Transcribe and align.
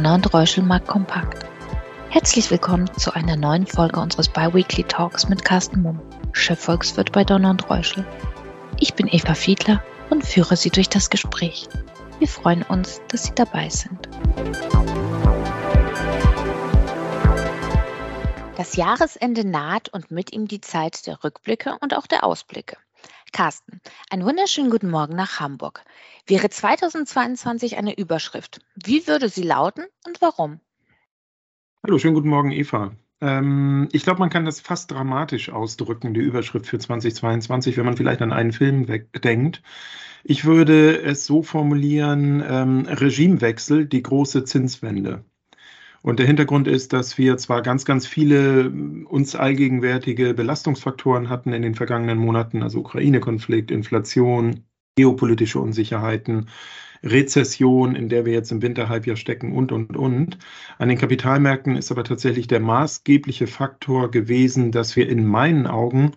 Donner 0.00 0.14
und 0.14 0.32
Reuschel 0.32 0.64
Markt 0.64 0.88
Kompakt. 0.88 1.44
Herzlich 2.08 2.50
willkommen 2.50 2.90
zu 2.96 3.12
einer 3.12 3.36
neuen 3.36 3.66
Folge 3.66 4.00
unseres 4.00 4.30
Biweekly 4.30 4.84
Talks 4.84 5.28
mit 5.28 5.44
Carsten 5.44 5.82
Mumm, 5.82 6.00
Chefvolkswirt 6.32 7.12
bei 7.12 7.22
Donner 7.22 7.50
und 7.50 7.68
Reuschel. 7.68 8.06
Ich 8.78 8.94
bin 8.94 9.08
Eva 9.08 9.34
Fiedler 9.34 9.84
und 10.08 10.24
führe 10.24 10.56
Sie 10.56 10.70
durch 10.70 10.88
das 10.88 11.10
Gespräch. 11.10 11.68
Wir 12.18 12.28
freuen 12.28 12.62
uns, 12.62 13.02
dass 13.08 13.24
Sie 13.24 13.34
dabei 13.34 13.68
sind. 13.68 14.08
Das 18.56 18.76
Jahresende 18.76 19.46
naht 19.46 19.90
und 19.90 20.10
mit 20.10 20.32
ihm 20.32 20.48
die 20.48 20.62
Zeit 20.62 21.06
der 21.06 21.22
Rückblicke 21.22 21.76
und 21.82 21.94
auch 21.94 22.06
der 22.06 22.24
Ausblicke. 22.24 22.78
Carsten, 23.32 23.80
einen 24.10 24.24
wunderschönen 24.24 24.70
guten 24.70 24.90
Morgen 24.90 25.14
nach 25.14 25.40
Hamburg. 25.40 25.84
Wäre 26.26 26.50
2022 26.50 27.76
eine 27.76 27.96
Überschrift, 27.96 28.60
wie 28.74 29.06
würde 29.06 29.28
sie 29.28 29.42
lauten 29.42 29.84
und 30.06 30.20
warum? 30.20 30.60
Hallo, 31.82 31.98
schönen 31.98 32.14
guten 32.14 32.28
Morgen, 32.28 32.50
Eva. 32.50 32.92
Ähm, 33.20 33.88
ich 33.92 34.02
glaube, 34.02 34.20
man 34.20 34.30
kann 34.30 34.44
das 34.44 34.60
fast 34.60 34.90
dramatisch 34.90 35.50
ausdrücken, 35.50 36.14
die 36.14 36.20
Überschrift 36.20 36.66
für 36.66 36.78
2022, 36.78 37.76
wenn 37.76 37.84
man 37.84 37.96
vielleicht 37.96 38.22
an 38.22 38.32
einen 38.32 38.52
Film 38.52 38.86
denkt. 38.86 39.62
Ich 40.24 40.44
würde 40.44 41.00
es 41.00 41.26
so 41.26 41.42
formulieren, 41.42 42.42
ähm, 42.46 42.86
Regimewechsel, 42.86 43.86
die 43.86 44.02
große 44.02 44.44
Zinswende. 44.44 45.24
Und 46.02 46.18
der 46.18 46.26
Hintergrund 46.26 46.66
ist, 46.66 46.92
dass 46.92 47.18
wir 47.18 47.36
zwar 47.36 47.62
ganz, 47.62 47.84
ganz 47.84 48.06
viele 48.06 48.64
äh, 48.64 49.04
uns 49.04 49.34
allgegenwärtige 49.34 50.34
Belastungsfaktoren 50.34 51.28
hatten 51.28 51.52
in 51.52 51.62
den 51.62 51.74
vergangenen 51.74 52.18
Monaten, 52.18 52.62
also 52.62 52.80
Ukraine-Konflikt, 52.80 53.70
Inflation, 53.70 54.64
geopolitische 54.96 55.60
Unsicherheiten, 55.60 56.48
Rezession, 57.02 57.94
in 57.94 58.08
der 58.08 58.26
wir 58.26 58.32
jetzt 58.32 58.52
im 58.52 58.62
Winterhalbjahr 58.62 59.16
stecken 59.16 59.52
und, 59.52 59.72
und, 59.72 59.96
und. 59.96 60.38
An 60.78 60.88
den 60.88 60.98
Kapitalmärkten 60.98 61.76
ist 61.76 61.90
aber 61.90 62.04
tatsächlich 62.04 62.46
der 62.46 62.60
maßgebliche 62.60 63.46
Faktor 63.46 64.10
gewesen, 64.10 64.70
dass 64.72 64.96
wir 64.96 65.08
in 65.08 65.26
meinen 65.26 65.66
Augen 65.66 66.12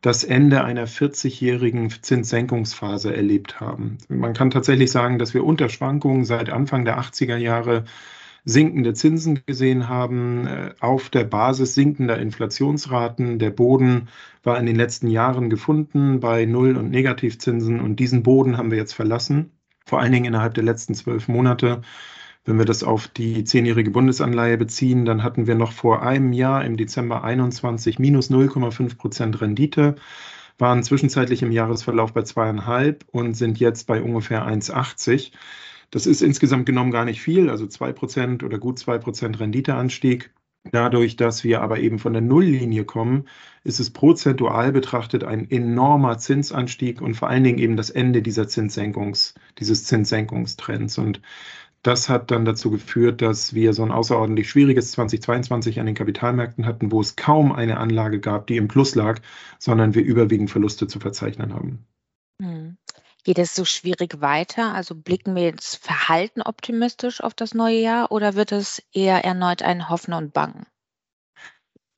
das 0.00 0.22
Ende 0.22 0.62
einer 0.62 0.86
40-jährigen 0.86 1.90
Zinssenkungsphase 1.90 3.14
erlebt 3.14 3.58
haben. 3.58 3.98
Man 4.08 4.32
kann 4.32 4.50
tatsächlich 4.50 4.92
sagen, 4.92 5.18
dass 5.18 5.34
wir 5.34 5.42
unter 5.42 5.68
Schwankungen 5.68 6.24
seit 6.24 6.50
Anfang 6.50 6.84
der 6.84 7.00
80er 7.00 7.36
Jahre 7.36 7.84
sinkende 8.44 8.94
Zinsen 8.94 9.42
gesehen 9.46 9.88
haben, 9.88 10.46
äh, 10.46 10.74
auf 10.80 11.10
der 11.10 11.24
Basis 11.24 11.74
sinkender 11.74 12.18
Inflationsraten. 12.18 13.38
Der 13.38 13.50
Boden 13.50 14.08
war 14.42 14.58
in 14.58 14.66
den 14.66 14.76
letzten 14.76 15.08
Jahren 15.08 15.50
gefunden 15.50 16.20
bei 16.20 16.44
Null- 16.44 16.76
und 16.76 16.90
Negativzinsen 16.90 17.80
und 17.80 17.96
diesen 17.96 18.22
Boden 18.22 18.56
haben 18.56 18.70
wir 18.70 18.78
jetzt 18.78 18.94
verlassen, 18.94 19.52
vor 19.84 20.00
allen 20.00 20.12
Dingen 20.12 20.26
innerhalb 20.26 20.54
der 20.54 20.64
letzten 20.64 20.94
zwölf 20.94 21.28
Monate. 21.28 21.82
Wenn 22.44 22.58
wir 22.58 22.64
das 22.64 22.82
auf 22.82 23.08
die 23.08 23.44
zehnjährige 23.44 23.90
Bundesanleihe 23.90 24.56
beziehen, 24.56 25.04
dann 25.04 25.22
hatten 25.22 25.46
wir 25.46 25.54
noch 25.54 25.72
vor 25.72 26.02
einem 26.02 26.32
Jahr 26.32 26.64
im 26.64 26.78
Dezember 26.78 27.22
21 27.22 27.98
minus 27.98 28.30
0,5 28.30 28.96
Prozent 28.96 29.40
Rendite, 29.42 29.96
waren 30.56 30.82
zwischenzeitlich 30.82 31.42
im 31.42 31.52
Jahresverlauf 31.52 32.14
bei 32.14 32.22
zweieinhalb 32.22 33.04
und 33.12 33.34
sind 33.34 33.60
jetzt 33.60 33.86
bei 33.86 34.02
ungefähr 34.02 34.46
1,80. 34.46 35.32
Das 35.90 36.06
ist 36.06 36.22
insgesamt 36.22 36.66
genommen 36.66 36.90
gar 36.90 37.04
nicht 37.04 37.20
viel, 37.20 37.48
also 37.50 37.64
2% 37.64 38.44
oder 38.44 38.58
gut 38.58 38.78
2% 38.78 39.40
Renditeanstieg. 39.40 40.32
Dadurch, 40.70 41.16
dass 41.16 41.44
wir 41.44 41.62
aber 41.62 41.78
eben 41.78 41.98
von 41.98 42.12
der 42.12 42.22
Nulllinie 42.22 42.84
kommen, 42.84 43.26
ist 43.64 43.80
es 43.80 43.90
prozentual 43.90 44.72
betrachtet 44.72 45.24
ein 45.24 45.50
enormer 45.50 46.18
Zinsanstieg 46.18 47.00
und 47.00 47.14
vor 47.14 47.28
allen 47.28 47.44
Dingen 47.44 47.58
eben 47.58 47.76
das 47.76 47.90
Ende 47.90 48.22
dieser 48.22 48.48
Zinssenkungs, 48.48 49.34
dieses 49.58 49.84
Zinssenkungstrends. 49.84 50.98
Und 50.98 51.22
das 51.82 52.08
hat 52.08 52.30
dann 52.30 52.44
dazu 52.44 52.70
geführt, 52.70 53.22
dass 53.22 53.54
wir 53.54 53.72
so 53.72 53.82
ein 53.82 53.92
außerordentlich 53.92 54.50
schwieriges 54.50 54.90
2022 54.92 55.80
an 55.80 55.86
den 55.86 55.94
Kapitalmärkten 55.94 56.66
hatten, 56.66 56.90
wo 56.92 57.00
es 57.00 57.16
kaum 57.16 57.52
eine 57.52 57.78
Anlage 57.78 58.20
gab, 58.20 58.46
die 58.46 58.56
im 58.56 58.68
Plus 58.68 58.94
lag, 58.94 59.20
sondern 59.58 59.94
wir 59.94 60.02
überwiegend 60.02 60.50
Verluste 60.50 60.86
zu 60.86 60.98
verzeichnen 61.00 61.54
haben. 61.54 61.86
Hm. 62.42 62.77
Geht 63.28 63.38
es 63.38 63.54
so 63.54 63.66
schwierig 63.66 64.22
weiter? 64.22 64.72
Also 64.72 64.94
blicken 64.94 65.34
wir 65.34 65.42
jetzt 65.42 65.84
verhalten 65.84 66.40
optimistisch 66.40 67.22
auf 67.22 67.34
das 67.34 67.52
neue 67.52 67.78
Jahr 67.78 68.10
oder 68.10 68.36
wird 68.36 68.52
es 68.52 68.82
eher 68.90 69.22
erneut 69.22 69.60
ein 69.60 69.90
Hoffen 69.90 70.14
und 70.14 70.32
Bangen? 70.32 70.64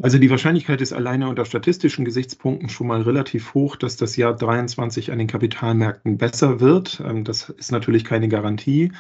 Also 0.03 0.19
die 0.19 0.29
Wahrscheinlichkeit 0.29 0.81
ist 0.81 0.93
alleine 0.93 1.29
unter 1.29 1.45
statistischen 1.45 2.05
Gesichtspunkten 2.05 2.69
schon 2.69 2.89
mal 2.89 3.03
relativ 3.03 3.55
hoch, 3.55 3.77
dass 3.77 3.97
das 3.97 4.17
Jahr 4.17 4.35
23 4.35 5.13
an 5.13 5.19
den 5.19 5.29
Kapitalmärkten 5.29 6.19
besser 6.19 6.59
wird. 6.59 7.01
Ähm, 7.07 7.23
das 7.23 7.49
ist 7.49 7.71
natürlich 7.71 8.05
keine 8.05 8.27
Garantie. 8.27 8.91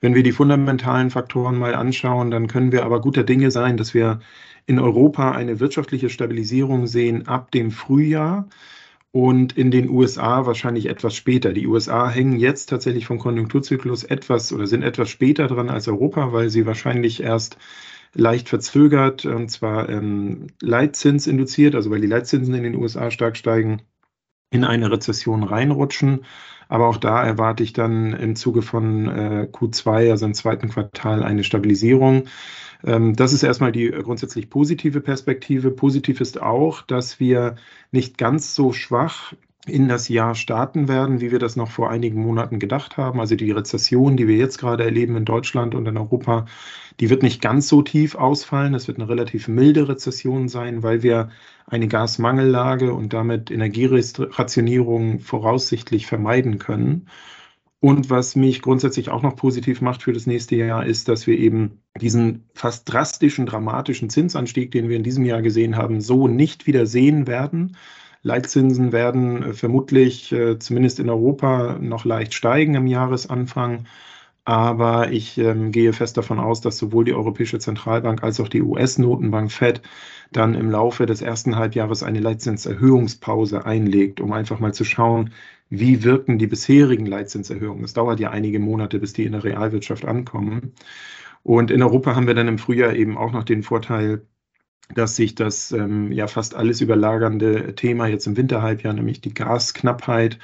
Wenn 0.00 0.14
wir 0.14 0.22
die 0.22 0.30
fundamentalen 0.30 1.10
Faktoren 1.10 1.58
mal 1.58 1.74
anschauen, 1.74 2.30
dann 2.30 2.46
können 2.46 2.70
wir 2.70 2.84
aber 2.84 3.00
guter 3.00 3.24
Dinge 3.24 3.50
sein, 3.50 3.76
dass 3.76 3.94
wir 3.94 4.20
in 4.64 4.78
Europa 4.78 5.32
eine 5.32 5.58
wirtschaftliche 5.58 6.08
Stabilisierung 6.08 6.86
sehen 6.86 7.26
ab 7.26 7.50
dem 7.50 7.72
Frühjahr 7.72 8.48
und 9.12 9.56
in 9.56 9.70
den 9.70 9.88
USA 9.90 10.46
wahrscheinlich 10.46 10.86
etwas 10.86 11.14
später. 11.16 11.52
Die 11.52 11.66
USA 11.66 12.08
hängen 12.08 12.38
jetzt 12.38 12.66
tatsächlich 12.66 13.06
vom 13.06 13.18
Konjunkturzyklus 13.18 14.04
etwas 14.04 14.52
oder 14.52 14.66
sind 14.66 14.82
etwas 14.82 15.10
später 15.10 15.48
dran 15.48 15.68
als 15.68 15.88
Europa, 15.88 16.32
weil 16.32 16.48
sie 16.50 16.66
wahrscheinlich 16.66 17.22
erst 17.22 17.56
leicht 18.14 18.48
verzögert, 18.48 19.24
und 19.24 19.50
zwar 19.50 19.88
ähm, 19.88 20.48
Leitzins 20.60 21.26
induziert, 21.26 21.74
also 21.74 21.90
weil 21.90 22.00
die 22.00 22.06
Leitzinsen 22.06 22.54
in 22.54 22.62
den 22.64 22.76
USA 22.76 23.10
stark 23.10 23.36
steigen, 23.36 23.82
in 24.50 24.64
eine 24.64 24.90
Rezession 24.90 25.42
reinrutschen. 25.42 26.24
Aber 26.68 26.88
auch 26.88 26.98
da 26.98 27.24
erwarte 27.24 27.62
ich 27.64 27.72
dann 27.72 28.12
im 28.12 28.36
Zuge 28.36 28.62
von 28.62 29.08
äh, 29.08 29.48
Q2, 29.50 30.10
also 30.10 30.26
im 30.26 30.34
zweiten 30.34 30.68
Quartal, 30.68 31.22
eine 31.22 31.42
Stabilisierung. 31.42 32.24
Ähm, 32.84 33.16
das 33.16 33.32
ist 33.32 33.42
erstmal 33.42 33.72
die 33.72 33.90
grundsätzlich 33.90 34.50
positive 34.50 35.00
Perspektive. 35.00 35.70
Positiv 35.70 36.20
ist 36.20 36.40
auch, 36.40 36.82
dass 36.82 37.18
wir 37.18 37.56
nicht 37.90 38.18
ganz 38.18 38.54
so 38.54 38.72
schwach 38.72 39.32
in 39.66 39.88
das 39.88 40.08
Jahr 40.08 40.34
starten 40.34 40.88
werden, 40.88 41.20
wie 41.20 41.30
wir 41.30 41.38
das 41.38 41.54
noch 41.56 41.70
vor 41.70 41.90
einigen 41.90 42.22
Monaten 42.22 42.58
gedacht 42.58 42.96
haben. 42.96 43.20
Also 43.20 43.36
die 43.36 43.50
Rezession, 43.50 44.16
die 44.16 44.26
wir 44.26 44.36
jetzt 44.36 44.58
gerade 44.58 44.84
erleben 44.84 45.16
in 45.16 45.24
Deutschland 45.26 45.74
und 45.74 45.86
in 45.86 45.98
Europa, 45.98 46.46
die 46.98 47.10
wird 47.10 47.22
nicht 47.22 47.42
ganz 47.42 47.68
so 47.68 47.82
tief 47.82 48.14
ausfallen. 48.14 48.74
Es 48.74 48.88
wird 48.88 48.98
eine 48.98 49.08
relativ 49.08 49.48
milde 49.48 49.88
Rezession 49.88 50.48
sein, 50.48 50.82
weil 50.82 51.02
wir 51.02 51.30
eine 51.66 51.88
Gasmangellage 51.88 52.92
und 52.94 53.12
damit 53.12 53.50
Energierationierung 53.50 55.20
voraussichtlich 55.20 56.06
vermeiden 56.06 56.58
können. 56.58 57.06
Und 57.80 58.10
was 58.10 58.36
mich 58.36 58.60
grundsätzlich 58.60 59.08
auch 59.08 59.22
noch 59.22 59.36
positiv 59.36 59.80
macht 59.80 60.02
für 60.02 60.12
das 60.12 60.26
nächste 60.26 60.54
Jahr, 60.56 60.84
ist, 60.84 61.08
dass 61.08 61.26
wir 61.26 61.38
eben 61.38 61.80
diesen 61.98 62.44
fast 62.54 62.90
drastischen, 62.92 63.46
dramatischen 63.46 64.10
Zinsanstieg, 64.10 64.70
den 64.70 64.90
wir 64.90 64.96
in 64.96 65.02
diesem 65.02 65.24
Jahr 65.24 65.40
gesehen 65.40 65.76
haben, 65.76 66.02
so 66.02 66.28
nicht 66.28 66.66
wieder 66.66 66.84
sehen 66.84 67.26
werden. 67.26 67.76
Leitzinsen 68.22 68.92
werden 68.92 69.42
äh, 69.42 69.52
vermutlich 69.54 70.32
äh, 70.32 70.58
zumindest 70.58 71.00
in 71.00 71.10
Europa 71.10 71.78
noch 71.80 72.04
leicht 72.04 72.34
steigen 72.34 72.74
im 72.74 72.86
Jahresanfang. 72.86 73.86
Aber 74.44 75.12
ich 75.12 75.38
ähm, 75.38 75.70
gehe 75.70 75.92
fest 75.92 76.16
davon 76.16 76.40
aus, 76.40 76.60
dass 76.60 76.78
sowohl 76.78 77.04
die 77.04 77.14
Europäische 77.14 77.58
Zentralbank 77.58 78.22
als 78.22 78.40
auch 78.40 78.48
die 78.48 78.62
US-Notenbank 78.62 79.52
Fed 79.52 79.82
dann 80.32 80.54
im 80.54 80.70
Laufe 80.70 81.06
des 81.06 81.22
ersten 81.22 81.56
Halbjahres 81.56 82.02
eine 82.02 82.20
Leitzinserhöhungspause 82.20 83.64
einlegt, 83.66 84.20
um 84.20 84.32
einfach 84.32 84.58
mal 84.60 84.74
zu 84.74 84.84
schauen, 84.84 85.32
wie 85.68 86.02
wirken 86.04 86.38
die 86.38 86.46
bisherigen 86.46 87.06
Leitzinserhöhungen. 87.06 87.84
Es 87.84 87.92
dauert 87.94 88.20
ja 88.20 88.30
einige 88.30 88.58
Monate, 88.58 88.98
bis 88.98 89.12
die 89.12 89.24
in 89.24 89.32
der 89.32 89.44
Realwirtschaft 89.44 90.04
ankommen. 90.04 90.74
Und 91.42 91.70
in 91.70 91.82
Europa 91.82 92.14
haben 92.16 92.26
wir 92.26 92.34
dann 92.34 92.48
im 92.48 92.58
Frühjahr 92.58 92.94
eben 92.94 93.16
auch 93.18 93.32
noch 93.32 93.44
den 93.44 93.62
Vorteil, 93.62 94.26
dass 94.94 95.16
sich 95.16 95.34
das 95.34 95.72
ähm, 95.72 96.12
ja 96.12 96.26
fast 96.26 96.54
alles 96.54 96.80
überlagernde 96.80 97.74
Thema 97.74 98.06
jetzt 98.06 98.26
im 98.26 98.36
Winterhalbjahr, 98.36 98.92
nämlich 98.92 99.20
die 99.20 99.34
Gasknappheit, 99.34 100.38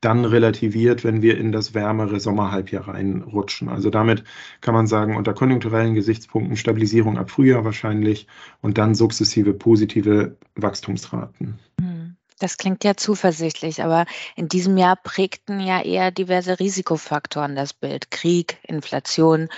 dann 0.00 0.24
relativiert, 0.24 1.04
wenn 1.04 1.22
wir 1.22 1.38
in 1.38 1.52
das 1.52 1.74
wärmere 1.74 2.20
Sommerhalbjahr 2.20 2.88
reinrutschen. 2.88 3.68
Also 3.68 3.90
damit 3.90 4.24
kann 4.60 4.74
man 4.74 4.86
sagen, 4.86 5.16
unter 5.16 5.32
konjunkturellen 5.32 5.94
Gesichtspunkten 5.94 6.56
Stabilisierung 6.56 7.18
ab 7.18 7.30
Frühjahr 7.30 7.64
wahrscheinlich 7.64 8.26
und 8.60 8.78
dann 8.78 8.94
sukzessive 8.94 9.54
positive 9.54 10.36
Wachstumsraten. 10.54 11.58
Hm, 11.80 11.95
das 12.38 12.58
klingt 12.58 12.84
ja 12.84 12.96
zuversichtlich, 12.96 13.82
aber 13.82 14.06
in 14.34 14.48
diesem 14.48 14.76
Jahr 14.76 14.96
prägten 14.96 15.60
ja 15.60 15.80
eher 15.80 16.10
diverse 16.10 16.58
Risikofaktoren 16.60 17.56
das 17.56 17.72
Bild. 17.72 18.10
Krieg, 18.10 18.58
Inflation, 18.62 19.48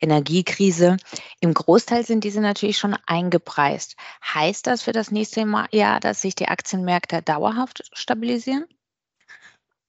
Energiekrise. 0.00 0.96
Im 1.40 1.54
Großteil 1.54 2.04
sind 2.04 2.24
diese 2.24 2.40
natürlich 2.40 2.78
schon 2.78 2.96
eingepreist. 3.06 3.96
Heißt 4.22 4.66
das 4.66 4.82
für 4.82 4.92
das 4.92 5.10
nächste 5.10 5.44
Jahr, 5.72 6.00
dass 6.00 6.22
sich 6.22 6.34
die 6.34 6.48
Aktienmärkte 6.48 7.22
dauerhaft 7.22 7.82
stabilisieren? 7.92 8.66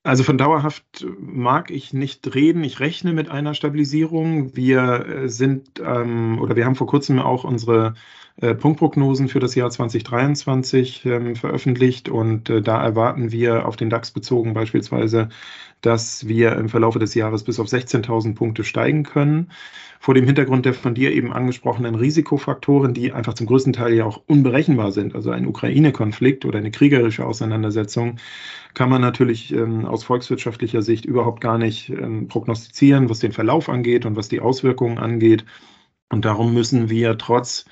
Also 0.04 0.24
von 0.24 0.38
dauerhaft 0.38 1.06
mag 1.20 1.72
ich 1.72 1.94
nicht 1.94 2.34
reden. 2.34 2.64
Ich 2.64 2.80
rechne 2.80 3.12
mit 3.12 3.30
einer 3.30 3.54
Stabilisierung. 3.54 4.56
Wir 4.56 5.06
äh, 5.06 5.30
sind 5.30 5.82
ähm, 5.86 6.40
oder 6.40 6.56
wir 6.56 6.66
haben 6.66 6.76
vor 6.76 6.88
kurzem 6.88 7.20
auch 7.20 7.44
unsere 7.44 7.96
äh, 8.38 8.56
Punktprognosen 8.56 9.28
für 9.28 9.42
das 9.42 9.56
Jahr 9.56 9.70
2023 9.70 11.06
ähm, 11.06 11.36
veröffentlicht 11.36 12.08
und 12.08 12.50
äh, 12.50 12.62
da 12.62 12.82
erwarten 12.82 13.34
wir 13.34 13.68
auf 13.68 13.76
den 13.76 13.90
DAX 13.90 14.12
bezogen 14.12 14.54
beispielsweise 14.54 15.28
dass 15.82 16.28
wir 16.28 16.56
im 16.58 16.70
Verlaufe 16.70 17.00
des 17.00 17.16
Jahres 17.16 17.44
bis 17.44 17.60
auf 17.60 17.68
16.000 17.68 18.36
Punkte 18.36 18.64
steigen 18.64 19.04
können. 19.04 19.52
Vor 20.00 20.14
dem 20.14 20.26
Hintergrund 20.26 20.66
der 20.66 20.74
von 20.74 20.96
dir 20.96 21.12
eben 21.12 21.34
angesprochenen 21.34 21.96
Risikofaktoren, 21.96 22.94
die 22.94 23.12
einfach 23.12 23.34
zum 23.34 23.48
größten 23.48 23.74
Teil 23.74 23.94
ja 23.94 24.06
auch 24.06 24.22
unberechenbar 24.28 24.92
sind, 24.92 25.16
also 25.16 25.30
ein 25.32 25.48
Ukraine-Konflikt 25.48 26.46
oder 26.46 26.60
eine 26.60 26.72
kriegerische 26.72 27.26
Auseinandersetzung, 27.26 28.18
kann 28.74 28.90
man 28.90 29.02
natürlich 29.02 29.54
ähm, 29.54 29.86
aus 29.86 30.04
volkswirtschaftlicher 30.04 30.82
Sicht 30.82 31.06
überhaupt 31.06 31.42
gar 31.42 31.58
nicht 31.58 31.90
ähm, 31.90 32.28
prognostizieren, 32.28 33.10
was 33.10 33.20
den 33.20 33.34
Verlauf 33.34 33.68
angeht 33.70 34.06
und 34.06 34.16
was 34.16 34.30
die 34.30 34.40
Auswirkungen 34.40 34.98
angeht. 34.98 35.46
Und 36.10 36.26
darum 36.26 36.54
müssen 36.54 36.90
wir 36.90 37.18
trotz 37.18 37.66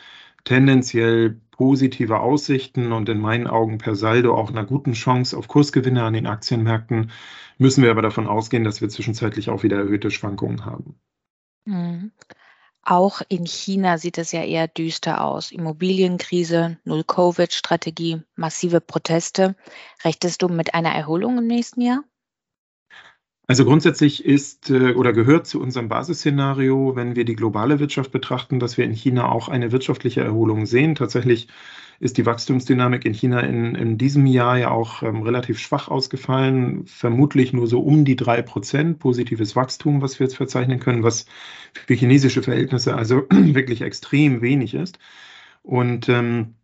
tendenziell 0.47 1.41
positive 1.51 2.21
Aussichten 2.21 2.93
und 2.93 3.09
in 3.09 3.19
meinen 3.19 3.47
Augen 3.47 3.79
per 3.79 3.95
Saldo 3.95 4.33
auch 4.33 4.49
einer 4.49 4.63
guten 4.63 4.93
Chance 4.93 5.37
auf 5.37 5.49
Kursgewinne 5.49 6.01
an 6.03 6.13
den 6.13 6.25
Aktienmärkten, 6.25 7.11
müssen 7.57 7.83
wir 7.83 7.91
aber 7.91 8.01
davon 8.01 8.27
ausgehen, 8.27 8.63
dass 8.63 8.79
wir 8.79 8.87
zwischenzeitlich 8.87 9.49
auch 9.49 9.63
wieder 9.63 9.77
erhöhte 9.77 10.09
Schwankungen 10.09 10.63
haben. 10.63 10.95
Mhm. 11.65 12.11
Auch 12.81 13.21
in 13.27 13.45
China 13.45 13.97
sieht 13.97 14.17
es 14.17 14.31
ja 14.31 14.41
eher 14.41 14.69
düster 14.69 15.21
aus. 15.21 15.51
Immobilienkrise, 15.51 16.77
Null-Covid-Strategie, 16.85 18.21
massive 18.37 18.79
Proteste. 18.79 19.57
Rechtest 20.05 20.41
du 20.41 20.47
mit 20.47 20.73
einer 20.73 20.95
Erholung 20.95 21.39
im 21.39 21.47
nächsten 21.47 21.81
Jahr? 21.81 22.05
Also 23.49 23.63
grundsätzlich 23.63 24.25
ist 24.25 24.69
äh, 24.69 24.93
oder 24.93 25.13
gehört 25.13 25.47
zu 25.47 25.61
unserem 25.61 25.87
Basisszenario, 25.87 26.95
wenn 26.97 27.15
wir 27.15 27.23
die 27.23 27.35
globale 27.35 27.79
Wirtschaft 27.79 28.11
betrachten, 28.11 28.59
dass 28.59 28.77
wir 28.77 28.83
in 28.83 28.91
China 28.91 29.29
auch 29.29 29.47
eine 29.47 29.71
wirtschaftliche 29.71 30.21
Erholung 30.21 30.65
sehen. 30.65 30.95
Tatsächlich 30.95 31.47
ist 31.99 32.17
die 32.17 32.25
Wachstumsdynamik 32.25 33.05
in 33.05 33.13
China 33.13 33.39
in, 33.39 33.73
in 33.75 33.97
diesem 33.97 34.25
Jahr 34.25 34.57
ja 34.57 34.71
auch 34.71 35.01
ähm, 35.01 35.21
relativ 35.21 35.59
schwach 35.59 35.87
ausgefallen, 35.87 36.85
vermutlich 36.87 37.53
nur 37.53 37.67
so 37.67 37.79
um 37.81 38.03
die 38.03 38.17
drei 38.17 38.41
Prozent 38.41 38.99
positives 38.99 39.55
Wachstum, 39.55 40.01
was 40.01 40.19
wir 40.19 40.25
jetzt 40.27 40.35
verzeichnen 40.35 40.79
können, 40.79 41.03
was 41.03 41.25
für 41.73 41.93
chinesische 41.93 42.43
Verhältnisse 42.43 42.95
also 42.95 43.27
wirklich 43.31 43.81
extrem 43.81 44.41
wenig 44.41 44.73
ist. 44.73 44.99
Und 45.63 46.09
ähm, 46.09 46.55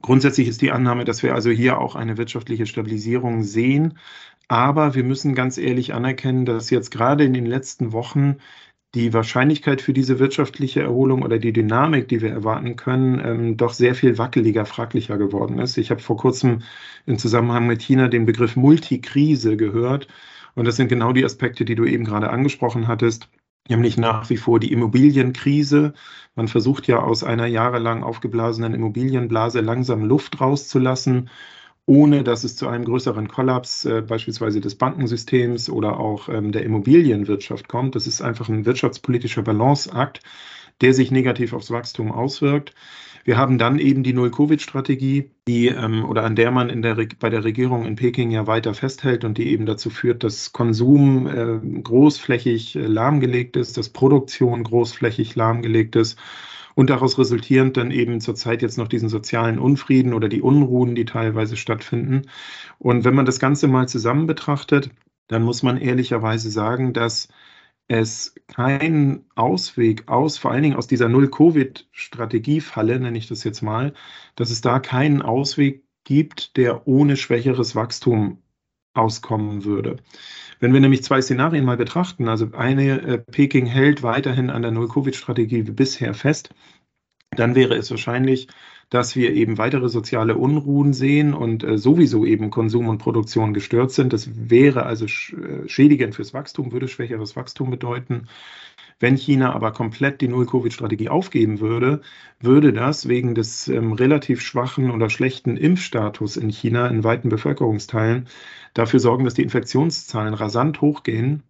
Grundsätzlich 0.00 0.46
ist 0.46 0.62
die 0.62 0.70
Annahme, 0.70 1.04
dass 1.04 1.24
wir 1.24 1.34
also 1.34 1.50
hier 1.50 1.78
auch 1.78 1.96
eine 1.96 2.16
wirtschaftliche 2.16 2.66
Stabilisierung 2.66 3.42
sehen. 3.42 3.98
Aber 4.52 4.94
wir 4.94 5.02
müssen 5.02 5.34
ganz 5.34 5.56
ehrlich 5.56 5.94
anerkennen, 5.94 6.44
dass 6.44 6.68
jetzt 6.68 6.90
gerade 6.90 7.24
in 7.24 7.32
den 7.32 7.46
letzten 7.46 7.92
Wochen 7.92 8.36
die 8.94 9.14
Wahrscheinlichkeit 9.14 9.80
für 9.80 9.94
diese 9.94 10.18
wirtschaftliche 10.18 10.82
Erholung 10.82 11.22
oder 11.22 11.38
die 11.38 11.54
Dynamik, 11.54 12.06
die 12.08 12.20
wir 12.20 12.32
erwarten 12.32 12.76
können, 12.76 13.18
ähm, 13.24 13.56
doch 13.56 13.72
sehr 13.72 13.94
viel 13.94 14.18
wackeliger, 14.18 14.66
fraglicher 14.66 15.16
geworden 15.16 15.58
ist. 15.58 15.78
Ich 15.78 15.90
habe 15.90 16.02
vor 16.02 16.18
kurzem 16.18 16.60
im 17.06 17.16
Zusammenhang 17.16 17.66
mit 17.66 17.80
China 17.80 18.08
den 18.08 18.26
Begriff 18.26 18.54
Multikrise 18.54 19.56
gehört. 19.56 20.08
Und 20.54 20.66
das 20.66 20.76
sind 20.76 20.88
genau 20.88 21.14
die 21.14 21.24
Aspekte, 21.24 21.64
die 21.64 21.74
du 21.74 21.86
eben 21.86 22.04
gerade 22.04 22.28
angesprochen 22.28 22.88
hattest 22.88 23.30
nämlich 23.68 23.96
nach 23.96 24.28
wie 24.28 24.36
vor 24.36 24.58
die 24.58 24.72
Immobilienkrise. 24.72 25.94
Man 26.34 26.48
versucht 26.48 26.86
ja 26.88 27.00
aus 27.00 27.22
einer 27.22 27.46
jahrelang 27.46 28.02
aufgeblasenen 28.02 28.74
Immobilienblase 28.74 29.60
langsam 29.60 30.04
Luft 30.04 30.40
rauszulassen, 30.40 31.30
ohne 31.86 32.22
dass 32.22 32.44
es 32.44 32.56
zu 32.56 32.68
einem 32.68 32.84
größeren 32.84 33.28
Kollaps 33.28 33.84
äh, 33.84 34.02
beispielsweise 34.02 34.60
des 34.60 34.76
Bankensystems 34.76 35.68
oder 35.68 35.98
auch 35.98 36.28
ähm, 36.28 36.52
der 36.52 36.64
Immobilienwirtschaft 36.64 37.68
kommt. 37.68 37.96
Das 37.96 38.06
ist 38.06 38.22
einfach 38.22 38.48
ein 38.48 38.64
wirtschaftspolitischer 38.64 39.42
Balanceakt, 39.42 40.20
der 40.80 40.94
sich 40.94 41.10
negativ 41.10 41.52
aufs 41.52 41.70
Wachstum 41.70 42.12
auswirkt. 42.12 42.74
Wir 43.24 43.36
haben 43.36 43.56
dann 43.56 43.78
eben 43.78 44.02
die 44.02 44.12
Null-Covid-Strategie, 44.12 45.30
die 45.46 45.68
ähm, 45.68 46.04
oder 46.04 46.24
an 46.24 46.34
der 46.34 46.50
man 46.50 46.70
in 46.70 46.82
der, 46.82 46.96
bei 47.20 47.30
der 47.30 47.44
Regierung 47.44 47.84
in 47.84 47.94
Peking 47.94 48.32
ja 48.32 48.46
weiter 48.46 48.74
festhält 48.74 49.24
und 49.24 49.38
die 49.38 49.48
eben 49.48 49.66
dazu 49.66 49.90
führt, 49.90 50.24
dass 50.24 50.52
Konsum 50.52 51.26
äh, 51.28 51.82
großflächig 51.82 52.76
äh, 52.76 52.80
lahmgelegt 52.80 53.56
ist, 53.56 53.76
dass 53.76 53.90
Produktion 53.90 54.64
großflächig 54.64 55.36
lahmgelegt 55.36 55.94
ist 55.94 56.18
und 56.74 56.90
daraus 56.90 57.18
resultierend 57.18 57.76
dann 57.76 57.90
eben 57.90 58.20
zurzeit 58.20 58.62
jetzt 58.62 58.78
noch 58.78 58.88
diesen 58.88 59.08
sozialen 59.08 59.58
Unfrieden 59.58 60.14
oder 60.14 60.28
die 60.28 60.42
Unruhen, 60.42 60.94
die 60.94 61.04
teilweise 61.04 61.56
stattfinden. 61.56 62.22
Und 62.78 63.04
wenn 63.04 63.14
man 63.14 63.26
das 63.26 63.38
Ganze 63.40 63.68
mal 63.68 63.88
zusammen 63.88 64.26
betrachtet, 64.26 64.90
dann 65.28 65.42
muss 65.42 65.62
man 65.62 65.78
ehrlicherweise 65.78 66.50
sagen, 66.50 66.92
dass 66.92 67.28
es 67.88 68.34
keinen 68.48 69.26
Ausweg 69.34 70.08
aus, 70.08 70.38
vor 70.38 70.50
allen 70.50 70.62
Dingen 70.62 70.76
aus 70.76 70.86
dieser 70.86 71.08
Null-Covid-Strategiefalle, 71.08 72.98
nenne 73.00 73.18
ich 73.18 73.28
das 73.28 73.44
jetzt 73.44 73.62
mal, 73.62 73.92
dass 74.36 74.50
es 74.50 74.60
da 74.60 74.80
keinen 74.80 75.22
Ausweg 75.22 75.84
gibt, 76.04 76.56
der 76.56 76.86
ohne 76.86 77.16
schwächeres 77.16 77.74
Wachstum 77.76 78.42
auskommen 78.94 79.64
würde. 79.64 79.96
Wenn 80.60 80.72
wir 80.72 80.80
nämlich 80.80 81.02
zwei 81.02 81.20
Szenarien 81.20 81.64
mal 81.64 81.76
betrachten, 81.76 82.28
also 82.28 82.48
eine, 82.52 83.02
äh, 83.02 83.18
Peking 83.18 83.66
hält 83.66 84.02
weiterhin 84.02 84.50
an 84.50 84.62
der 84.62 84.70
Null-Covid-Strategie 84.70 85.66
wie 85.66 85.72
bisher 85.72 86.14
fest, 86.14 86.54
dann 87.30 87.54
wäre 87.54 87.74
es 87.74 87.90
wahrscheinlich, 87.90 88.48
dass 88.90 89.16
wir 89.16 89.32
eben 89.32 89.56
weitere 89.56 89.88
soziale 89.88 90.36
Unruhen 90.36 90.92
sehen 90.92 91.32
und 91.32 91.64
äh, 91.64 91.78
sowieso 91.78 92.26
eben 92.26 92.50
Konsum 92.50 92.88
und 92.88 92.98
Produktion 92.98 93.54
gestört 93.54 93.90
sind. 93.90 94.12
Das 94.12 94.50
wäre 94.50 94.84
also 94.84 95.08
sch 95.08 95.32
äh, 95.32 95.66
schädigend 95.66 96.14
fürs 96.14 96.34
Wachstum, 96.34 96.72
würde 96.72 96.88
schwächeres 96.88 97.34
Wachstum 97.34 97.70
bedeuten. 97.70 98.28
Wenn 99.02 99.16
China 99.16 99.52
aber 99.52 99.72
komplett 99.72 100.20
die 100.20 100.28
Null-Covid-Strategie 100.28 101.08
aufgeben 101.08 101.58
würde, 101.58 102.02
würde 102.38 102.72
das 102.72 103.08
wegen 103.08 103.34
des 103.34 103.66
ähm, 103.66 103.94
relativ 103.94 104.40
schwachen 104.40 104.92
oder 104.92 105.10
schlechten 105.10 105.56
Impfstatus 105.56 106.36
in 106.36 106.50
China 106.50 106.86
in 106.86 107.02
weiten 107.02 107.28
Bevölkerungsteilen 107.28 108.28
dafür 108.74 109.00
sorgen, 109.00 109.24
dass 109.24 109.34
die 109.34 109.42
Infektionszahlen 109.42 110.34
rasant 110.34 110.80
hochgehen 110.80 111.42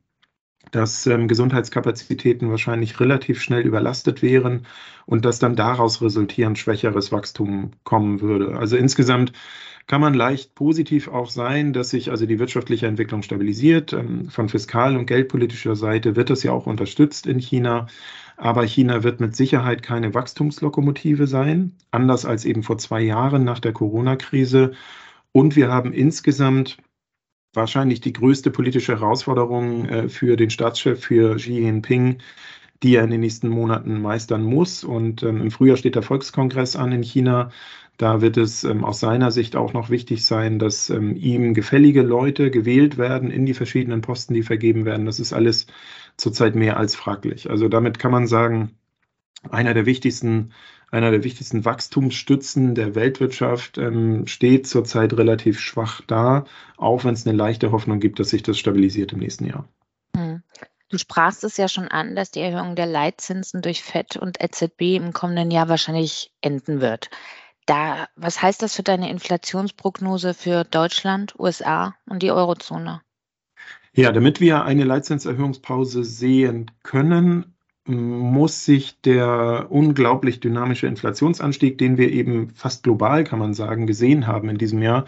dass 0.73 1.07
ähm, 1.07 1.29
Gesundheitskapazitäten 1.29 2.51
wahrscheinlich 2.51 2.99
relativ 2.99 3.41
schnell 3.41 3.63
überlastet 3.63 4.23
wären 4.23 4.67
und 5.07 5.25
dass 5.25 5.39
dann 5.39 5.55
daraus 5.55 6.03
resultierend 6.03 6.59
schwächeres 6.59 7.13
Wachstum 7.13 7.71
kommen 7.85 8.21
würde. 8.21 8.57
Also 8.57 8.77
insgesamt 8.77 9.33
kann 9.87 10.01
man 10.01 10.15
leicht 10.15 10.55
positiv 10.55 11.09
auch 11.09 11.29
sein, 11.29 11.73
dass 11.73 11.91
sich 11.91 12.11
also 12.11 12.25
die 12.25 12.39
wirtschaftliche 12.39 12.87
Entwicklung 12.87 13.23
stabilisiert. 13.23 13.93
Ähm, 13.93 14.29
von 14.31 14.49
fiskal- 14.49 14.97
und 14.97 15.07
geldpolitischer 15.07 15.77
Seite 15.77 16.17
wird 16.17 16.31
das 16.31 16.43
ja 16.43 16.53
auch 16.53 16.67
unterstützt 16.67 17.27
in 17.27 17.39
China. 17.39 17.87
Aber 18.37 18.65
China 18.65 19.03
wird 19.03 19.21
mit 19.21 19.37
Sicherheit 19.37 19.83
keine 19.83 20.15
Wachstumslokomotive 20.15 21.27
sein, 21.27 21.73
anders 21.91 22.25
als 22.25 22.45
eben 22.45 22.63
vor 22.63 22.79
zwei 22.79 23.03
Jahren 23.03 23.45
nach 23.45 23.61
der 23.61 23.73
Corona-Krise. 23.73 24.73
Und 25.33 25.57
wir 25.57 25.69
haben 25.69 25.93
insgesamt 25.93 26.79
wahrscheinlich 27.55 28.01
die 28.01 28.13
größte 28.13 28.51
politische 28.51 28.93
Herausforderung 28.93 29.87
äh, 29.89 30.09
für 30.09 30.37
den 30.37 30.51
Staatschef, 30.51 31.05
für 31.05 31.37
Xi 31.37 31.61
Jinping, 31.61 32.19
die 32.83 32.97
er 32.97 33.05
in 33.05 33.11
den 33.11 33.21
nächsten 33.21 33.49
Monaten 33.49 34.01
meistern 34.01 34.43
muss. 34.43 34.85
Und 34.85 35.23
ähm, 35.23 35.41
im 35.41 35.51
Frühjahr 35.51 35.77
steht 35.77 35.95
der 35.95 36.03
Volkskongress 36.03 36.77
an 36.77 36.93
in 36.93 37.03
China. 37.03 37.51
Da 37.99 38.21
wird 38.21 38.37
es 38.37 38.65
ähm, 38.65 38.85
aus 38.85 39.01
seiner 39.01 39.31
Sicht 39.31 39.55
auch 39.55 39.73
noch 39.73 39.91
wichtig 39.91 40.25
sein, 40.25 40.59
dass 40.59 40.91
ähm, 40.91 41.15
ihm 41.17 41.55
gefällige 41.55 42.03
Leute 42.03 42.51
gewählt 42.51 42.99
werden 42.99 43.31
in 43.31 43.47
die 43.47 43.55
verschiedenen 43.55 44.01
Posten, 44.01 44.35
die 44.35 44.43
vergeben 44.43 44.85
werden. 44.85 45.07
Das 45.07 45.21
ist 45.21 45.33
alles 45.33 45.67
zurzeit 46.17 46.55
mehr 46.55 46.79
als 46.79 46.97
fraglich. 46.97 47.51
Also 47.51 47.69
damit 47.69 47.99
kann 47.99 48.11
man 48.13 48.27
sagen, 48.27 48.73
einer 49.51 49.75
der 49.75 49.87
wichtigsten 49.87 50.53
einer 50.93 51.11
der 51.11 51.25
wichtigsten 51.25 51.65
Wachstumsstützen 51.65 52.75
der 52.75 52.95
Weltwirtschaft, 52.95 53.79
ähm, 53.79 54.27
steht 54.27 54.67
zurzeit 54.67 55.15
relativ 55.15 55.59
schwach 55.59 56.03
da, 56.07 56.45
auch 56.77 57.05
wenn 57.05 57.15
es 57.15 57.27
eine 57.27 57.37
leichte 57.37 57.73
Hoffnung 57.73 57.99
gibt, 57.99 58.21
dass 58.21 58.29
sich 58.29 58.43
das 58.43 58.59
stabilisiert 58.59 59.13
im 59.13 59.21
nächsten 59.21 59.47
Jahr. 59.47 59.67
Hm. 60.15 60.43
Du 60.91 60.99
sprachst 60.99 61.43
es 61.45 61.57
ja 61.57 61.69
schon 61.69 61.89
an, 61.89 62.15
dass 62.15 62.31
die 62.31 62.41
Erhöhung 62.41 62.77
der 62.77 62.85
Leitzinsen 62.85 63.63
durch 63.63 63.83
FED 63.83 64.19
und 64.19 64.43
EZB 64.43 64.97
im 64.97 65.15
kommenden 65.15 65.51
Jahr 65.51 65.71
wahrscheinlich 65.71 66.31
enden 66.43 66.83
wird. 66.83 67.09
Da, 67.65 68.09
was 68.15 68.43
heißt 68.43 68.61
das 68.61 68.77
für 68.77 68.83
deine 68.83 69.09
Inflationsprognose 69.09 70.35
für 70.35 70.65
Deutschland, 70.65 71.35
USA 71.39 71.95
und 72.07 72.23
die 72.23 72.31
Eurozone? 72.31 73.01
Ja, 73.95 74.13
damit 74.13 74.41
wir 74.41 74.65
eine 74.65 74.85
Leitzinserhöhungspause 74.85 76.05
sehen 76.05 76.71
können, 76.83 77.55
muss 77.85 78.65
sich 78.65 79.01
der 79.01 79.67
unglaublich 79.71 80.41
dynamische 80.41 80.87
Inflationsanstieg, 80.87 81.79
den 81.79 81.99
wir 81.99 82.11
eben 82.13 82.51
fast 82.51 82.83
global, 82.85 83.25
kann 83.25 83.39
man 83.39 83.55
sagen, 83.55 83.87
gesehen 83.87 84.27
haben 84.27 84.49
in 84.49 84.59
diesem 84.59 84.83
Jahr, 84.83 85.07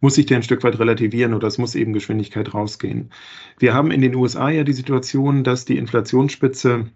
muss 0.00 0.14
sich 0.14 0.26
der 0.26 0.38
ein 0.38 0.42
Stück 0.42 0.62
weit 0.64 0.78
relativieren 0.78 1.34
oder 1.34 1.48
es 1.48 1.58
muss 1.58 1.74
eben 1.74 1.92
Geschwindigkeit 1.92 2.54
rausgehen. 2.54 3.10
Wir 3.58 3.74
haben 3.74 3.90
in 3.90 4.00
den 4.00 4.14
USA 4.14 4.50
ja 4.50 4.64
die 4.64 4.72
Situation, 4.72 5.44
dass 5.44 5.64
die 5.64 5.78
Inflationsspitze 5.78 6.90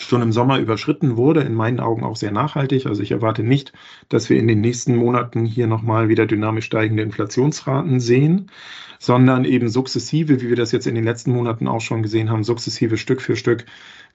schon 0.00 0.22
im 0.22 0.32
Sommer 0.32 0.58
überschritten 0.58 1.16
wurde, 1.16 1.40
in 1.40 1.54
meinen 1.54 1.80
Augen 1.80 2.04
auch 2.04 2.16
sehr 2.16 2.30
nachhaltig. 2.30 2.86
Also 2.86 3.02
ich 3.02 3.10
erwarte 3.10 3.42
nicht, 3.42 3.72
dass 4.08 4.30
wir 4.30 4.38
in 4.38 4.46
den 4.46 4.60
nächsten 4.60 4.96
Monaten 4.96 5.44
hier 5.44 5.66
nochmal 5.66 6.08
wieder 6.08 6.26
dynamisch 6.26 6.66
steigende 6.66 7.02
Inflationsraten 7.02 8.00
sehen, 8.00 8.50
sondern 9.00 9.44
eben 9.44 9.68
sukzessive, 9.68 10.40
wie 10.40 10.48
wir 10.48 10.56
das 10.56 10.72
jetzt 10.72 10.86
in 10.86 10.94
den 10.94 11.04
letzten 11.04 11.32
Monaten 11.32 11.68
auch 11.68 11.80
schon 11.80 12.02
gesehen 12.02 12.30
haben, 12.30 12.44
sukzessive 12.44 12.96
Stück 12.96 13.20
für 13.20 13.36
Stück 13.36 13.66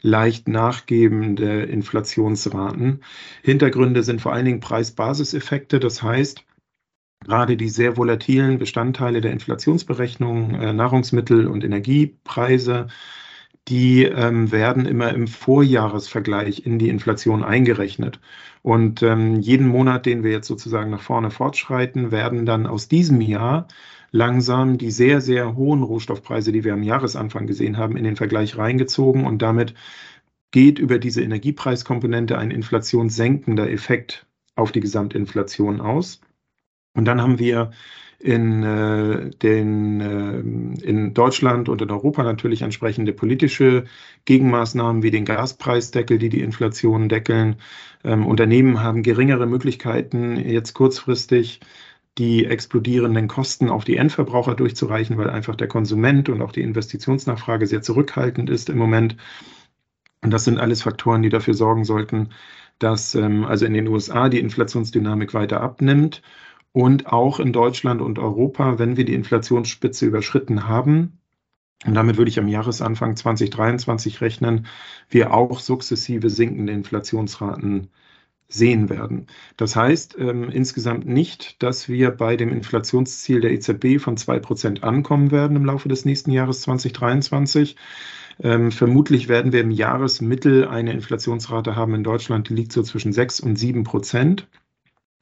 leicht 0.01 0.47
nachgebende 0.47 1.63
Inflationsraten. 1.63 3.01
Hintergründe 3.41 4.03
sind 4.03 4.21
vor 4.21 4.33
allen 4.33 4.45
Dingen 4.45 4.59
Preisbasiseffekte. 4.59 5.79
Das 5.79 6.03
heißt, 6.03 6.45
gerade 7.23 7.57
die 7.57 7.69
sehr 7.69 7.97
volatilen 7.97 8.57
Bestandteile 8.57 9.21
der 9.21 9.31
Inflationsberechnung, 9.31 10.55
äh, 10.55 10.73
Nahrungsmittel 10.73 11.47
und 11.47 11.63
Energiepreise, 11.63 12.87
die 13.67 14.03
ähm, 14.03 14.51
werden 14.51 14.85
immer 14.85 15.13
im 15.13 15.27
Vorjahresvergleich 15.27 16.65
in 16.65 16.79
die 16.79 16.89
Inflation 16.89 17.43
eingerechnet. 17.43 18.19
Und 18.61 19.01
ähm, 19.03 19.39
jeden 19.39 19.67
Monat, 19.67 20.05
den 20.05 20.23
wir 20.23 20.31
jetzt 20.31 20.47
sozusagen 20.47 20.91
nach 20.91 21.01
vorne 21.01 21.31
fortschreiten, 21.31 22.11
werden 22.11 22.45
dann 22.45 22.67
aus 22.67 22.87
diesem 22.87 23.21
Jahr 23.21 23.67
langsam 24.11 24.77
die 24.77 24.91
sehr, 24.91 25.21
sehr 25.21 25.55
hohen 25.55 25.81
Rohstoffpreise, 25.81 26.51
die 26.51 26.63
wir 26.63 26.73
am 26.73 26.83
Jahresanfang 26.83 27.47
gesehen 27.47 27.77
haben, 27.77 27.97
in 27.97 28.03
den 28.03 28.15
Vergleich 28.15 28.57
reingezogen 28.57 29.25
und 29.25 29.41
damit 29.41 29.73
geht 30.51 30.77
über 30.77 30.99
diese 30.99 31.23
Energiepreiskomponente 31.23 32.37
ein 32.37 32.51
inflationssenkender 32.51 33.71
Effekt 33.71 34.27
auf 34.55 34.71
die 34.71 34.81
Gesamtinflation 34.81 35.81
aus. 35.81 36.21
Und 36.95 37.05
dann 37.05 37.21
haben 37.21 37.39
wir 37.39 37.71
in, 38.23 38.63
äh, 38.63 39.31
den, 39.31 39.99
äh, 39.99 40.85
in 40.85 41.13
Deutschland 41.13 41.67
und 41.67 41.81
in 41.81 41.91
Europa 41.91 42.23
natürlich 42.23 42.61
entsprechende 42.61 43.11
politische 43.11 43.83
Gegenmaßnahmen 44.23 45.03
wie 45.03 45.11
den 45.11 45.25
Gaspreisdeckel, 45.25 46.19
die 46.19 46.29
die 46.29 46.39
Inflation 46.39 47.09
deckeln. 47.09 47.57
Ähm, 48.05 48.25
Unternehmen 48.25 48.81
haben 48.81 49.03
geringere 49.03 49.45
Möglichkeiten, 49.45 50.37
jetzt 50.37 50.73
kurzfristig 50.73 51.59
die 52.17 52.45
explodierenden 52.45 53.27
Kosten 53.27 53.69
auf 53.69 53.83
die 53.83 53.97
Endverbraucher 53.97 54.55
durchzureichen, 54.55 55.17
weil 55.17 55.29
einfach 55.29 55.57
der 55.57 55.67
Konsument 55.67 56.29
und 56.29 56.41
auch 56.41 56.53
die 56.53 56.61
Investitionsnachfrage 56.61 57.67
sehr 57.67 57.81
zurückhaltend 57.81 58.49
ist 58.49 58.69
im 58.69 58.77
Moment. 58.77 59.17
Und 60.21 60.31
das 60.31 60.45
sind 60.45 60.59
alles 60.59 60.81
Faktoren, 60.83 61.23
die 61.23 61.29
dafür 61.29 61.55
sorgen 61.55 61.83
sollten, 61.83 62.29
dass 62.79 63.15
ähm, 63.15 63.43
also 63.43 63.65
in 63.65 63.73
den 63.73 63.89
USA 63.89 64.29
die 64.29 64.39
Inflationsdynamik 64.39 65.33
weiter 65.33 65.59
abnimmt 65.59 66.21
und 66.73 67.07
auch 67.07 67.39
in 67.39 67.53
Deutschland 67.53 68.01
und 68.01 68.19
Europa, 68.19 68.79
wenn 68.79 68.97
wir 68.97 69.05
die 69.05 69.13
Inflationsspitze 69.13 70.05
überschritten 70.05 70.67
haben, 70.67 71.19
und 71.85 71.95
damit 71.95 72.17
würde 72.17 72.29
ich 72.29 72.39
am 72.39 72.47
Jahresanfang 72.47 73.15
2023 73.15 74.21
rechnen, 74.21 74.67
wir 75.09 75.33
auch 75.33 75.59
sukzessive 75.59 76.29
sinkende 76.29 76.73
Inflationsraten 76.73 77.89
sehen 78.47 78.89
werden. 78.89 79.27
Das 79.57 79.75
heißt 79.75 80.15
ähm, 80.19 80.49
insgesamt 80.49 81.05
nicht, 81.05 81.61
dass 81.61 81.89
wir 81.89 82.11
bei 82.11 82.37
dem 82.37 82.51
Inflationsziel 82.51 83.41
der 83.41 83.51
EZB 83.51 83.99
von 83.99 84.17
2% 84.17 84.81
ankommen 84.81 85.31
werden 85.31 85.57
im 85.57 85.65
Laufe 85.65 85.89
des 85.89 86.05
nächsten 86.05 86.31
Jahres 86.31 86.61
2023. 86.61 87.75
Ähm, 88.41 88.71
vermutlich 88.71 89.27
werden 89.27 89.51
wir 89.51 89.61
im 89.61 89.71
Jahresmittel 89.71 90.67
eine 90.67 90.93
Inflationsrate 90.93 91.75
haben 91.75 91.95
in 91.95 92.03
Deutschland, 92.03 92.49
die 92.49 92.55
liegt 92.55 92.71
so 92.71 92.83
zwischen 92.83 93.13
6 93.13 93.39
und 93.41 93.57
7 93.57 93.83
Prozent. 93.83 94.47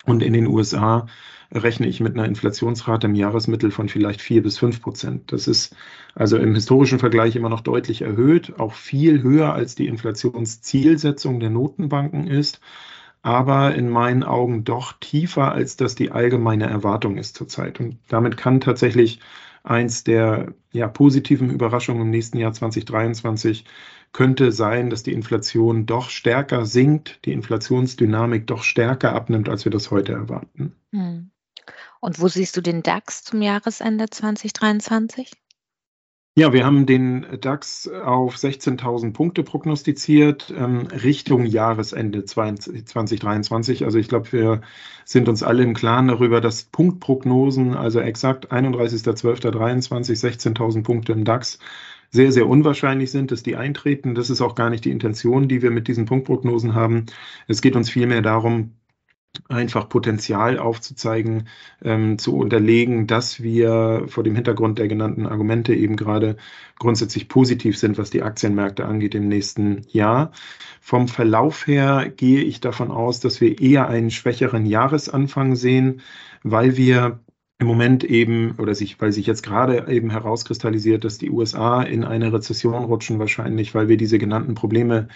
Und 0.06 0.24
in 0.24 0.34
den 0.34 0.48
USA 0.48 1.08
rechne 1.54 1.88
ich 1.88 2.00
mit 2.00 2.14
einer 2.14 2.26
Inflationsrate 2.26 3.08
im 3.08 3.16
Jahresmittel 3.16 3.72
von 3.72 3.90
vielleicht 3.90 4.22
vier 4.22 4.42
bis 4.42 4.58
fünf 4.58 4.82
Prozent. 4.82 5.32
Das 5.32 5.48
ist 5.48 5.76
also 6.16 6.38
im 6.38 6.56
historischen 6.56 7.00
Vergleich 7.00 7.36
immer 7.36 7.50
noch 7.50 7.62
deutlich 7.62 8.02
erhöht, 8.02 8.60
auch 8.60 8.74
viel 8.74 9.22
höher 9.22 9.54
als 9.54 9.76
die 9.76 9.88
Inflationszielsetzung 9.88 11.40
der 11.40 11.50
Notenbanken 11.50 12.28
ist, 12.28 12.62
aber 13.22 13.76
in 13.76 13.90
meinen 13.90 14.24
Augen 14.24 14.64
doch 14.64 14.94
tiefer, 15.00 15.52
als 15.52 15.76
das 15.78 15.96
die 15.96 16.12
allgemeine 16.12 16.68
Erwartung 16.68 17.18
ist 17.18 17.36
zurzeit. 17.36 17.80
Und 17.80 18.00
damit 18.08 18.38
kann 18.38 18.62
tatsächlich 18.62 19.20
eins 19.64 20.04
der 20.04 20.54
ja, 20.72 20.88
positiven 20.88 21.50
Überraschungen 21.50 22.04
im 22.04 22.10
nächsten 22.10 22.38
Jahr 22.38 22.54
2023 22.54 23.66
könnte 24.14 24.52
sein, 24.52 24.90
dass 24.90 25.04
die 25.04 25.14
Inflation 25.14 25.86
doch 25.86 26.10
stärker 26.10 26.66
sinkt, 26.66 27.26
die 27.26 27.32
Inflationsdynamik 27.32 28.48
doch 28.48 28.64
stärker 28.64 29.14
abnimmt, 29.14 29.50
als 29.50 29.66
wir 29.66 29.72
das 29.72 29.92
heute 29.92 30.14
erwarten. 30.14 30.76
Hm. 30.92 31.32
Und 32.00 32.20
wo 32.20 32.28
siehst 32.28 32.58
du 32.58 32.62
den 32.62 32.84
DAX 32.84 33.24
zum 33.24 33.42
Jahresende 33.42 34.10
2023? 34.10 35.32
Ja, 36.38 36.54
wir 36.54 36.66
haben 36.66 36.86
den 36.86 37.26
DAX 37.42 37.90
auf 37.90 38.38
16.000 38.38 39.12
Punkte 39.12 39.44
prognostiziert 39.44 40.54
ähm, 40.58 40.88
Richtung 40.88 41.46
Jahresende 41.46 42.24
2023. 42.24 43.84
Also 43.84 44.00
ich 44.00 44.08
glaube, 44.08 44.32
wir 44.32 44.62
sind 45.04 45.28
uns 45.28 45.44
alle 45.44 45.64
im 45.64 45.74
Klaren 45.74 46.08
darüber, 46.08 46.40
dass 46.40 46.64
Punktprognosen, 46.64 47.76
also 47.76 48.00
exakt 48.00 48.50
31.12.23, 48.50 50.56
16.000 50.56 50.84
Punkte 50.84 51.12
im 51.12 51.26
DAX, 51.26 51.60
sehr, 52.12 52.32
sehr 52.32 52.48
unwahrscheinlich 52.48 53.12
sind, 53.12 53.32
dass 53.32 53.44
die 53.44 53.58
eintreten. 53.58 54.16
Das 54.16 54.30
ist 54.30 54.42
auch 54.42 54.56
gar 54.56 54.70
nicht 54.70 54.86
die 54.86 54.92
Intention, 54.92 55.50
die 55.50 55.62
wir 55.62 55.72
mit 55.72 55.90
diesen 55.90 56.06
Punktprognosen 56.06 56.76
haben. 56.76 57.08
Es 57.48 57.62
geht 57.62 57.76
uns 57.76 57.90
vielmehr 57.90 58.22
darum, 58.22 58.72
einfach 59.48 59.88
Potenzial 59.88 60.60
aufzuzeigen, 60.60 61.48
ähm, 61.84 62.18
zu 62.18 62.36
unterlegen, 62.36 63.08
dass 63.08 63.42
wir 63.42 64.04
vor 64.08 64.24
dem 64.24 64.36
Hintergrund 64.36 64.78
der 64.80 64.88
genannten 64.88 65.26
Argumente 65.26 65.74
eben 65.74 65.96
gerade 65.96 66.38
grundsätzlich 66.80 67.30
positiv 67.30 67.78
sind, 67.78 67.98
was 67.98 68.10
die 68.10 68.24
Aktienmärkte 68.24 68.86
angeht 68.86 69.16
im 69.16 69.28
nächsten 69.28 69.84
Jahr. 69.90 70.32
Vom 70.82 71.08
Verlauf 71.08 71.68
her 71.68 72.12
gehe 72.16 72.42
ich 72.42 72.60
davon 72.60 72.92
aus, 72.92 73.20
dass 73.20 73.40
wir 73.40 73.62
eher 73.62 73.88
einen 73.88 74.12
schwächeren 74.12 74.66
Jahresanfang 74.66 75.56
sehen, 75.56 76.02
weil 76.44 76.76
wir 76.76 77.20
im 77.62 77.68
Moment 77.68 78.04
eben, 78.04 78.56
oder 78.58 78.74
sich, 78.74 79.00
weil 79.00 79.12
sich 79.12 79.28
jetzt 79.28 79.44
gerade 79.44 79.88
eben 79.88 80.10
herauskristallisiert, 80.10 81.06
dass 81.06 81.20
die 81.20 81.30
USA 81.30 81.84
in 81.84 82.04
eine 82.04 82.34
Rezession 82.34 82.84
rutschen, 82.86 83.20
wahrscheinlich, 83.20 83.76
weil 83.76 83.88
wir 83.88 83.98
diese 83.98 84.18
genannten 84.18 84.56
Probleme 84.56 85.10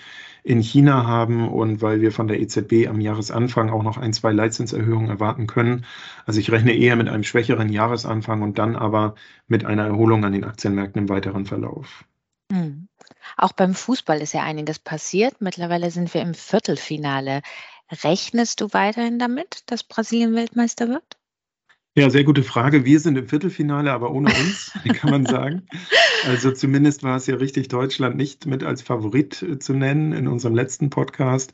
in 0.43 0.61
China 0.61 1.07
haben 1.07 1.49
und 1.49 1.81
weil 1.81 2.01
wir 2.01 2.11
von 2.11 2.27
der 2.27 2.39
EZB 2.39 2.87
am 2.87 3.01
Jahresanfang 3.01 3.71
auch 3.71 3.81
noch 3.81 3.97
ein, 3.97 4.13
zwei 4.13 4.31
Leitzinserhöhungen 4.31 5.09
erwarten 5.09 5.47
können. 5.47 5.87
Also 6.27 6.39
ich 6.39 6.51
rechne 6.51 6.73
eher 6.73 6.95
mit 6.95 7.09
einem 7.09 7.23
schwächeren 7.23 7.69
Jahresanfang 7.69 8.43
und 8.43 8.59
dann 8.59 8.75
aber 8.75 9.15
mit 9.47 9.65
einer 9.65 9.87
Erholung 9.87 10.23
an 10.23 10.33
den 10.33 10.43
Aktienmärkten 10.43 11.01
im 11.01 11.09
weiteren 11.09 11.47
Verlauf. 11.47 12.05
Hm. 12.51 12.87
Auch 13.37 13.53
beim 13.53 13.73
Fußball 13.73 14.21
ist 14.21 14.35
ja 14.35 14.43
einiges 14.43 14.77
passiert. 14.77 15.41
Mittlerweile 15.41 15.89
sind 15.89 16.13
wir 16.13 16.21
im 16.21 16.35
Viertelfinale. 16.35 17.41
Rechnest 18.03 18.61
du 18.61 18.67
weiterhin 18.71 19.17
damit, 19.17 19.63
dass 19.65 19.83
Brasilien 19.83 20.35
Weltmeister 20.35 20.89
wird? 20.89 21.17
Ja, 21.97 22.09
sehr 22.09 22.25
gute 22.25 22.43
Frage. 22.43 22.83
Wir 22.83 22.99
sind 22.99 23.17
im 23.17 23.29
Viertelfinale, 23.29 23.93
aber 23.93 24.11
ohne 24.11 24.29
uns, 24.29 24.73
kann 24.99 25.11
man 25.11 25.25
sagen. 25.25 25.63
Also 26.27 26.51
zumindest 26.51 27.03
war 27.03 27.17
es 27.17 27.27
ja 27.27 27.35
richtig, 27.35 27.67
Deutschland 27.67 28.15
nicht 28.17 28.47
mit 28.47 28.63
als 28.63 28.81
Favorit 28.81 29.43
äh, 29.43 29.59
zu 29.59 29.73
nennen 29.73 30.11
in 30.11 30.27
unserem 30.27 30.55
letzten 30.55 30.89
Podcast. 30.89 31.53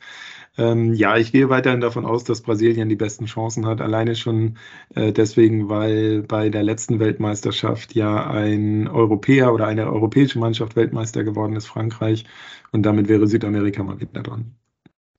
Ähm, 0.56 0.94
ja, 0.94 1.18
ich 1.18 1.30
gehe 1.32 1.50
weiterhin 1.50 1.82
davon 1.82 2.06
aus, 2.06 2.24
dass 2.24 2.40
Brasilien 2.40 2.88
die 2.88 2.96
besten 2.96 3.26
Chancen 3.26 3.66
hat. 3.66 3.82
Alleine 3.82 4.16
schon 4.16 4.56
äh, 4.94 5.12
deswegen, 5.12 5.68
weil 5.68 6.22
bei 6.22 6.48
der 6.48 6.62
letzten 6.62 7.00
Weltmeisterschaft 7.00 7.94
ja 7.94 8.30
ein 8.30 8.88
Europäer 8.88 9.52
oder 9.52 9.66
eine 9.66 9.92
europäische 9.92 10.38
Mannschaft 10.38 10.74
Weltmeister 10.74 11.22
geworden 11.22 11.54
ist, 11.54 11.66
Frankreich. 11.66 12.24
Und 12.72 12.84
damit 12.84 13.08
wäre 13.08 13.26
Südamerika 13.26 13.82
mal 13.82 14.00
wieder 14.00 14.22
dran. 14.22 14.56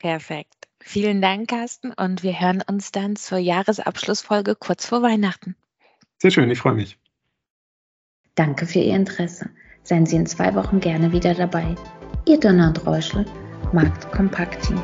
Perfekt. 0.03 0.67
Vielen 0.81 1.21
Dank, 1.21 1.49
Carsten. 1.49 1.93
Und 1.93 2.23
wir 2.23 2.37
hören 2.37 2.61
uns 2.69 2.91
dann 2.91 3.15
zur 3.15 3.37
Jahresabschlussfolge 3.37 4.53
kurz 4.53 4.85
vor 4.85 5.01
Weihnachten. 5.01 5.55
Sehr 6.17 6.29
schön, 6.29 6.51
ich 6.51 6.59
freue 6.59 6.73
mich. 6.73 6.99
Danke 8.35 8.65
für 8.65 8.79
Ihr 8.79 8.97
Interesse. 8.97 9.49
Seien 9.83 10.05
Sie 10.05 10.17
in 10.17 10.25
zwei 10.25 10.55
Wochen 10.55 10.81
gerne 10.81 11.13
wieder 11.13 11.33
dabei. 11.33 11.75
Ihr 12.27 12.37
Donner 12.37 12.67
und 12.67 12.85
Reuschel, 12.85 13.25
Markt 13.71 14.11
Kompakt 14.11 14.61
Team. 14.67 14.81